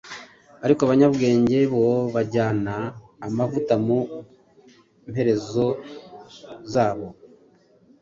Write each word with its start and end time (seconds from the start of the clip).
ariko 0.65 0.81
abanyabwenge 0.83 1.59
bo 1.73 1.87
bajyana 2.13 2.75
amavuta 3.27 3.73
mu 3.85 3.99
mperezozabo. 5.09 7.07